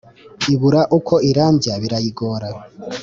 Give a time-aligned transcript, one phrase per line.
[0.53, 2.47] Ibura ukwo irambya birayigora